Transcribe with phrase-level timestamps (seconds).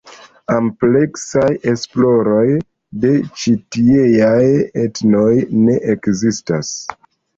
[0.53, 2.47] Ampleksaj esploroj
[3.05, 3.11] de
[3.41, 4.49] ĉi tieaj
[4.87, 5.29] etnoj
[5.67, 6.73] ne ekzistas.